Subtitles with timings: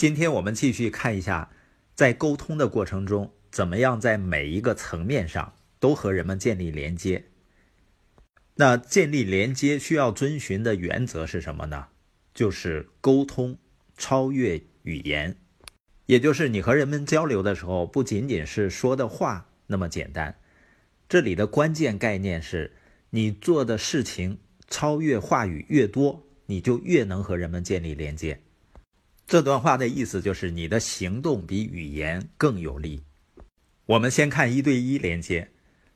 [0.00, 1.50] 今天我们继续看一下，
[1.94, 7.26] 在沟通的过程中，怎么样在每一个层面上都和人们建立连接。
[8.54, 11.88] 那建立连接需要遵循的原则是什么呢？
[12.32, 13.58] 就是沟通
[13.94, 15.36] 超越语言，
[16.06, 20.34] 也就是你和人们交流的时候，不仅仅是说的话那么简单。
[21.10, 22.72] 这里的关键概念是，
[23.10, 28.40] 你做的事情超越话语越多，你就越能和人们建立连接。
[29.30, 33.04] 这段话的意思就是，你的行动比语言更有力。
[33.86, 35.50] 我们先看一对一连接。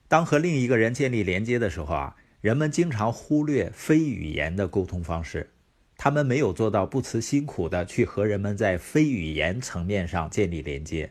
[0.07, 5.51] 当和另一个人建立连接的时候啊，人们经常忽略非语言的沟通方式，
[5.97, 11.11] 他们没有做到不辞辛苦的去和人们在非语言层面上建立连接。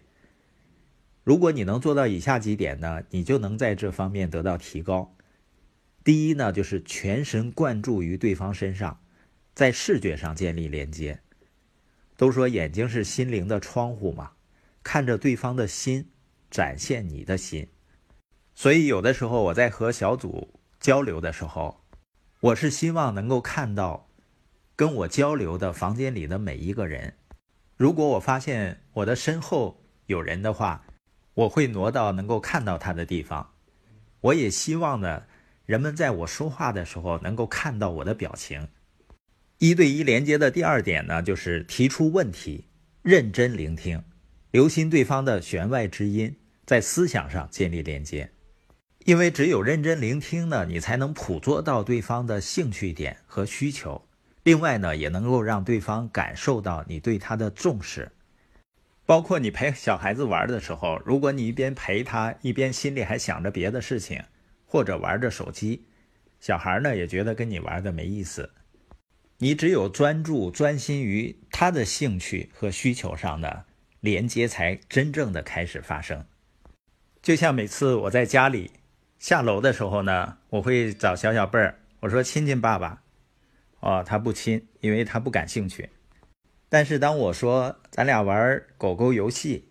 [1.25, 5.13] 如果你能做到以下几点呢，你就能在这方面得到提高。
[6.05, 9.01] 第一呢，就是全神贯注于对方身上，
[9.53, 11.19] 在视觉上建立连接。
[12.15, 14.31] 都说眼睛是心灵的窗户嘛，
[14.83, 16.09] 看着对方的心，
[16.49, 17.67] 展现你的心。
[18.55, 21.83] 所以有的时候我在和小组交流的时候，
[22.39, 24.07] 我是希望能够看到
[24.75, 27.15] 跟我交流的房间里的每一个人。
[27.75, 30.85] 如果我发现我的身后有人的话，
[31.33, 33.53] 我会挪到能够看到他的地方。
[34.21, 35.23] 我也希望呢，
[35.65, 38.67] 人们在我说话的时候能够看到我的表情。
[39.63, 42.65] 一对一连接的第二点呢，就是提出问题，
[43.01, 44.03] 认真聆听，
[44.51, 48.29] 留心对方的弦外之音，在思想上建立连接。
[49.05, 54.05] 因为只有认真聆听呢，你才能捕捉到对方的兴趣点和需求。
[54.43, 58.11] 另外呢，也能够让对方感受到你对他的重视。
[59.05, 64.21] 包括你陪小孩子玩的时候，如果你一边陪他，一边心里还想着别的事情，
[64.65, 65.85] 或者玩着手机，
[66.41, 68.49] 小孩呢也觉得跟你玩的没意思。
[69.43, 73.65] 你只有专注、专心于他的兴趣和需求上的
[73.99, 76.25] 连接，才真正的开始发生。
[77.21, 78.71] 就像每次我在家里
[79.19, 83.03] 下楼的时候呢，我会找小小贝儿，我说亲亲爸爸，
[83.81, 85.89] 哦，他不亲，因为他不感兴趣。
[86.69, 89.67] 但是当我说咱俩玩狗狗游戏，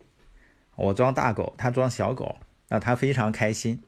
[0.76, 2.36] 我装大狗，他装小狗，
[2.68, 3.82] 那他非常开心。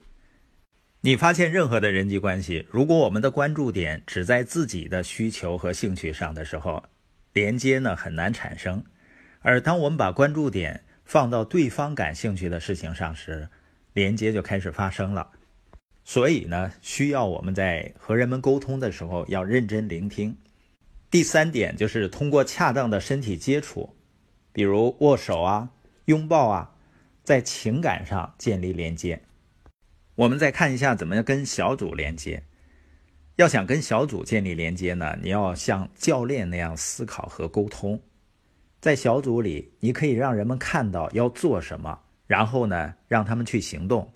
[1.07, 6.83] 你发现任何的人际关系，如果我们的关注点只在自己的需求和兴趣上的时候，
[7.35, 8.83] 连接呢很难产生；
[9.41, 13.47] 而当我们把关注点放到对方感兴趣的事情上时，
[13.93, 15.31] 连接就开始发生了。
[16.05, 20.35] 所以呢，需要我们在和人们沟通的时候要认真聆听。
[21.11, 23.95] 第三点就是通过恰当的身体接触，
[24.55, 25.69] 比如握手啊、
[26.07, 26.75] 拥抱啊，
[27.23, 29.21] 在情感上建立连接。
[30.17, 32.43] 我们再看一下怎么跟小组连接。
[33.37, 38.01] 要想跟小组建立连接呢，你要像教练那样思考和沟通。
[38.81, 41.99] 在小组里，你可以让人们看到要做什么，
[42.29, 44.09] 然后呢，让他们去行动。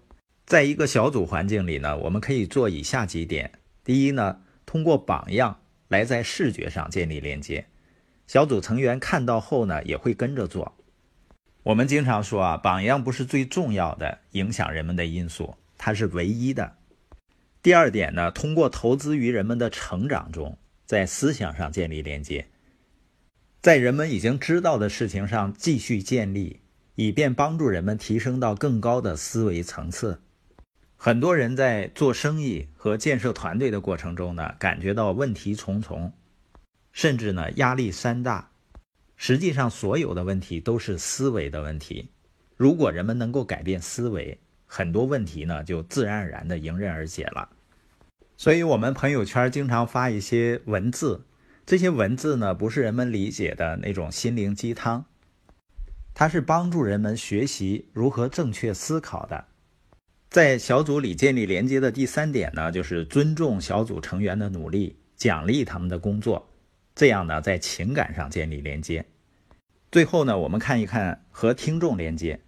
[0.46, 3.50] 在一个小组环境里呢，我们可以做以下几点：
[3.82, 7.66] 第一呢，通过榜样来在视觉上建立连接，
[8.28, 10.72] 小组成员看到后呢，也会跟着做。
[11.64, 15.54] 我们经常说啊，榜样不是最重要的影响人们的因素。
[15.78, 16.76] 它是唯一的。
[17.62, 22.48] 第二点呢，通过投资于人们的成长中，在思想上建立连接，
[23.62, 26.60] 在人们已经知道的事情上继续建立，
[26.94, 30.20] 以便帮助人们提升到更高的思维层次。
[30.96, 36.12] 很多人在做生意和建设团队的过程中呢，感觉到问题重重，
[36.92, 38.50] 甚至呢压力山大。
[39.16, 42.08] 实际上，所有的问题都是思维的问题。
[42.56, 44.38] 如果人们能够改变思维，
[44.68, 47.48] 很多问题呢，就自然而然的迎刃而解了。
[48.36, 51.24] 所以，我们朋友圈经常发一些文字，
[51.66, 55.06] 这些文字呢，不是人们理解的那种心灵鸡汤，
[56.14, 59.46] 它是帮助人们学习如何正确思考的。
[60.30, 66.48] 在小组里建立连接的第三点呢，就是尊重小组成员的努力，奖励他们的工作，
[66.94, 69.04] 这样呢，在情感上建立连接。
[69.90, 72.38] 最后呢，我们看一看和听众连接。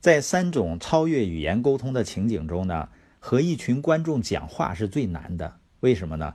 [0.00, 2.88] 在三种超越语言沟通的情景中呢，
[3.18, 5.60] 和一群观众讲话是最难的。
[5.80, 6.34] 为什么呢？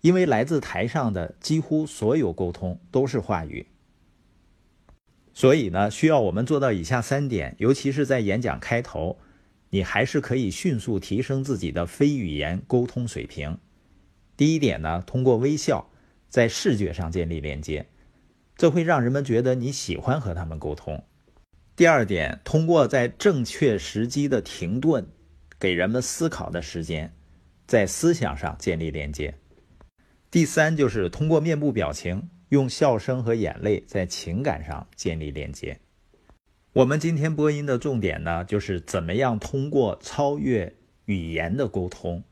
[0.00, 3.66] 因为来自台上的几乎所有沟通都是话语，
[5.34, 7.54] 所以呢，需要我们做到以下三点。
[7.58, 9.18] 尤其是在演讲开头，
[9.70, 13.58] 你还是可以迅速提升自己的非语言沟通水平。
[14.36, 15.90] 第一点呢，通过微笑
[16.28, 17.86] 在视觉上建立连接，
[18.56, 21.04] 这会让人们觉得你喜欢和他们沟通。
[21.80, 25.06] 第二点，通过在正确时机的停顿，
[25.58, 27.10] 给人们思考的时间，
[27.66, 29.34] 在思想上建立连接。
[30.30, 35.80] 第三，就是通过面部表情用笑声和眼泪在情感上建立连接。
[36.74, 40.70] 我们今天播音的重点呢，就是怎么样通过超越
[41.06, 42.22] 语言的沟通，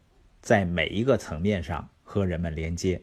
[0.42, 3.00] 在每一个层面上和人们连接。